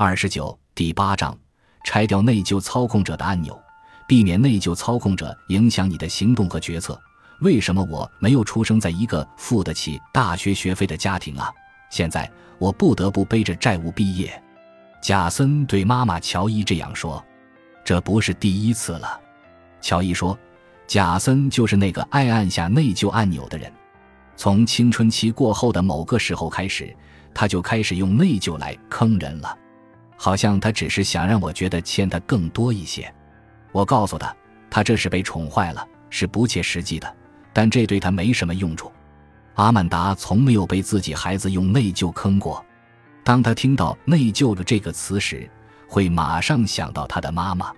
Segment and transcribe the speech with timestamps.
[0.00, 1.36] 二十九第八章，
[1.82, 3.60] 拆掉内疚操控者的按钮，
[4.06, 6.96] 避免内疚操控者影响你的行动和决策。
[7.40, 11.52] 为什么我没有出生在一个付得起大学学费的家庭啊？
[11.90, 12.30] 现在
[12.60, 14.40] 我不得不背着债务毕业。
[15.02, 17.20] 贾森对妈妈乔伊这样说
[17.84, 19.20] ：“这不是第一次了。”
[19.82, 20.38] 乔伊说
[20.86, 23.68] ：“贾森就是那个爱按下内疚按钮的人。
[24.36, 26.96] 从青春期过后的某个时候开始，
[27.34, 29.58] 他就开始用内疚来坑人了，
[30.18, 33.10] 好像他只是想让我觉得欠他更多一些。”
[33.72, 34.34] 我告诉他
[34.68, 37.16] ：“他这是被宠坏了，是不切实际的。”
[37.54, 38.92] 但这对他没什么用处。
[39.54, 42.64] 阿曼达从没有被自己孩子用内疚坑过。
[43.24, 45.48] 当他听到“内疚”的这个词时，
[45.88, 47.72] 会马上想到他的妈妈。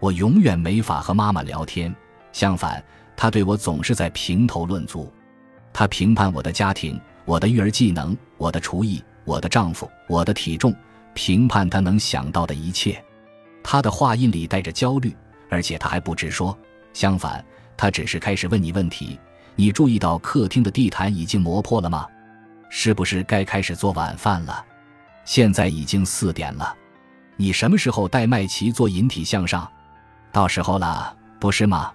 [0.00, 1.94] 我永远没法和妈妈聊天。
[2.32, 2.82] 相反，
[3.16, 5.12] 他对我总是在评头论足。
[5.72, 10.74] 他评判我的家庭、我的育儿技能、我的厨艺、我的丈夫、我的体重，
[11.14, 13.02] 评判他能想到的一切。
[13.62, 15.16] 他的话音里带着焦虑，
[15.48, 16.56] 而且他还不直说。
[16.92, 17.44] 相反。
[17.74, 19.18] 他只是开始问你问题。
[19.56, 22.06] 你注意到客厅的地毯已经磨破了吗？
[22.70, 24.64] 是不是该开始做晚饭了？
[25.24, 26.74] 现在已经四点了。
[27.36, 29.68] 你什么时候带麦琪做引体向上？
[30.30, 31.92] 到时候了，不是吗？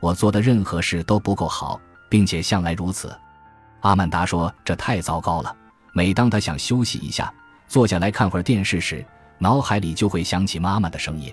[0.00, 3.16] 我做的任何事都不够好，并且向来如此。
[3.80, 5.56] 阿曼达说：“这太糟糕了。”
[5.94, 7.32] 每当他想休息一下，
[7.72, 9.02] 坐下来看会儿电视时，
[9.38, 11.32] 脑海里就会想起妈妈的声音。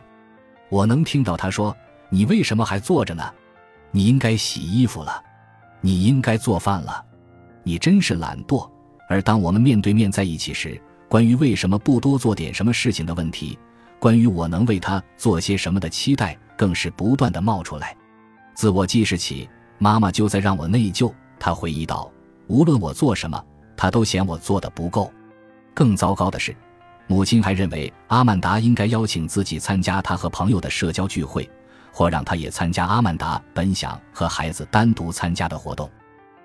[0.69, 1.75] 我能听到她说
[2.09, 3.29] ：“你为什么还坐着呢？”
[3.91, 5.21] 你应该洗衣服了，
[5.81, 7.03] 你应该做饭了，
[7.61, 8.65] 你真是懒惰。
[9.09, 13.59] 而当我们面对面在一起时，关于为什么不多做点什么事情的问题，
[13.99, 17.93] 关于我能为他做些什么的期待，更是不断的冒出来。
[18.55, 21.13] 自我记事起，妈妈就在让我内疚。
[21.37, 22.09] 她回忆道
[22.47, 23.43] ：“无论我做什么，
[23.75, 25.11] 她都嫌我做的不够。”
[25.80, 26.53] 更糟糕的是，
[27.08, 31.49] 母亲还认为阿曼达应该邀请自己参加她和朋友的社交聚会。
[31.91, 35.90] 或让他也参加阿曼达本想和孩子单独参加的活动，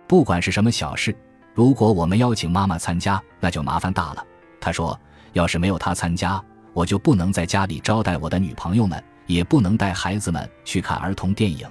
[0.06, 1.14] 不管是什么小事。
[1.52, 4.24] 如果我们邀请妈妈参加，那就麻烦大了。
[4.58, 4.98] 他说
[5.34, 11.68] ：“要是没有她参加，我就不能在家里招待我的女朋友们，也不能带孩子们去看儿童电影。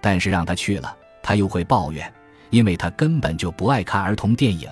[0.00, 2.10] 但是让他去了，他又会抱怨，
[2.50, 4.68] 因为他根本就不爱看儿童电影。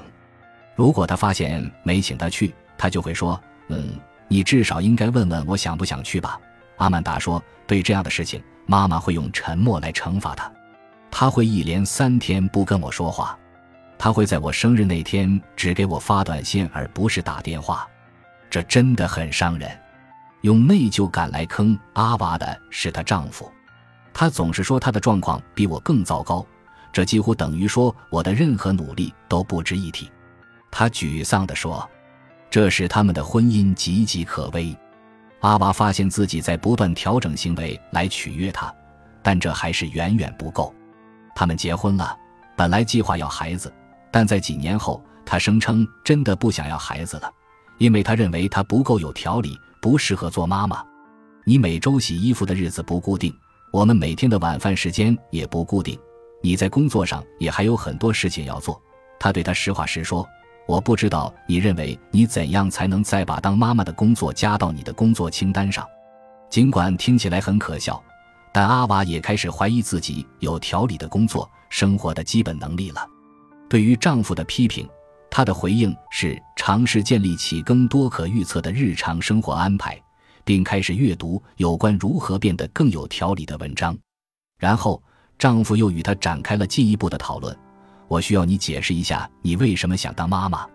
[0.74, 6.38] 如果他发现没请他去，他就会说：‘嗯，你至少应该问问我想不想去吧。’”
[6.78, 10.50] 阿曼达说：“对这样的事情，妈妈会用沉默来惩罚他。
[11.10, 13.38] 他会一连三天不跟我说话。
[13.98, 17.86] 他会在我生日那天只给我发短信，而不是打电话。
[18.50, 19.70] 这真的很伤人。
[20.40, 23.48] 用内疚感来坑阿娃的是她丈夫。
[24.12, 26.44] 他总是说他的状况比我更糟糕，
[26.92, 30.10] 这几乎等于说我的任何努力都不值一提。
[30.72, 31.88] 他沮丧地说
[32.50, 34.76] ：‘这使他们的婚姻岌岌可危。’”
[35.40, 38.72] 阿娃发现自己在不断调整行为来取悦他，
[39.22, 40.72] 但这还是远远不够。
[41.34, 42.16] 他们结婚了，
[42.56, 43.72] 本来计划要孩子，
[44.10, 47.28] 但在几年后，他声称真的不想要孩子了，
[47.78, 50.80] 因为他认为他不够有条理，不适合做妈妈。
[51.44, 53.36] 你每周洗衣服的日子不固定，
[53.72, 55.98] 我们每天的晚饭时间也不固定，
[56.40, 58.80] 你在工作上也还有很多事情要做。
[59.18, 60.24] 他对他实话实说。
[60.66, 65.86] 我不知道你认为你怎样才能再把当妈妈的工作加到你的工作清单上。
[66.48, 68.02] 尽管听起来很可笑，
[68.52, 73.06] 但阿娃也开始怀疑自己有条理的工作生活的基本能力了。
[73.68, 74.88] 对于丈夫的批评，
[75.30, 79.98] 她的回应是尝试建立起更多可预测的日常生活安排，
[80.44, 83.96] 并开始阅读有关如何变得更有条理的文章。
[84.58, 85.02] 然后，
[85.38, 87.58] 丈夫又与她展开了进一步的讨论。
[88.12, 90.66] 我需要你解释一下，你为什么想当妈妈？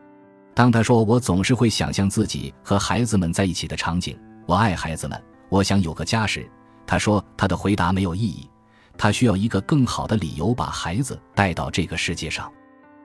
[0.56, 6.50] 当他说我总是会想象自己和孩子们在一起的场景，我爱孩子们，我想有个家时，
[6.88, 8.50] 他说他的回答没有意义，
[8.98, 12.52] 他需要一个更好的理由把孩子带到这个世界上。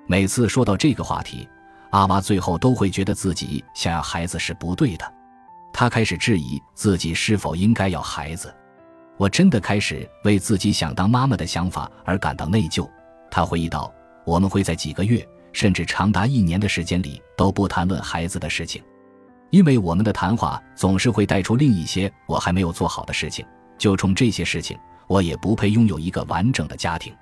[0.07, 1.47] 每次说到这个话题，
[1.91, 5.05] 阿娃最后都会觉得自己想要孩子是不对的，
[5.75, 8.51] 他开始质疑自己是否应该要孩子。
[9.19, 12.89] 我真的开始为自己想当妈妈的想法而感到内疚。
[13.31, 13.93] 他回忆道。
[14.25, 18.83] 我们会在几个月，甚至长达一年的时间里都不谈论孩子的事情，
[19.51, 23.45] 因为我们的谈话总是会带出另一些我还没有做好的事情。
[23.79, 24.79] 就冲这些事情，
[25.09, 27.13] 我也不配拥有一个完整的家庭。